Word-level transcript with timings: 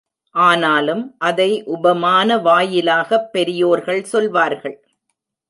ஆனாலும் 0.35 1.15
அதை 1.17 1.63
உபமான 1.63 2.37
வாயிலாகப் 2.37 3.31
பெரியோர்கள் 3.31 4.03
சொல்வார்கள். 4.03 4.87